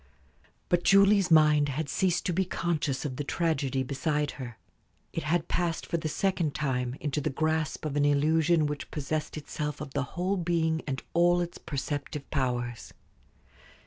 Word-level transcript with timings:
But 0.67 0.83
Julie's 0.83 1.29
mind 1.29 1.69
had 1.69 1.87
ceased 1.87 2.25
to 2.25 2.33
be 2.33 2.43
conscious 2.43 3.05
of 3.05 3.17
the 3.17 3.23
tragedy 3.23 3.83
beside 3.83 4.31
her. 4.41 4.57
It 5.13 5.21
had 5.21 5.47
passed 5.47 5.85
for 5.85 5.97
the 5.97 6.09
second 6.09 6.55
time 6.55 6.95
into 6.99 7.21
the 7.21 7.29
grasp 7.29 7.85
of 7.85 7.95
an 7.95 8.05
illusion 8.05 8.65
which 8.65 8.89
possessed 8.89 9.37
itself 9.37 9.79
of 9.79 9.93
the 9.93 10.01
whole 10.17 10.37
being 10.37 10.81
and 10.87 11.03
all 11.13 11.39
its 11.39 11.59
perceptive 11.59 12.27
powers. 12.31 12.95